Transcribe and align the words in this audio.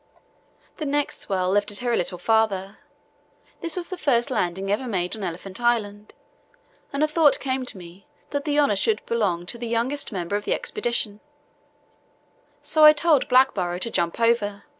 The 0.77 0.87
next 0.87 1.19
swell 1.19 1.51
lifted 1.51 1.77
her 1.85 1.93
a 1.93 1.95
little 1.95 2.17
farther. 2.17 2.79
This 3.59 3.75
was 3.77 3.89
the 3.91 3.99
first 3.99 4.31
landing 4.31 4.71
ever 4.71 4.87
made 4.87 5.15
on 5.15 5.23
Elephant 5.23 5.61
Island, 5.61 6.15
and 6.91 7.03
a 7.03 7.07
thought 7.07 7.39
came 7.39 7.67
to 7.67 7.77
me 7.77 8.07
that 8.31 8.43
the 8.45 8.57
honour 8.57 8.77
should 8.77 9.05
belong 9.05 9.45
to 9.45 9.59
the 9.59 9.67
youngest 9.67 10.11
member 10.11 10.35
of 10.35 10.43
the 10.45 10.55
Expedition, 10.55 11.19
so 12.63 12.83
I 12.83 12.93
told 12.93 13.29
Blackborrow 13.29 13.77
to 13.81 13.91
jump 13.91 14.19
over. 14.19 14.63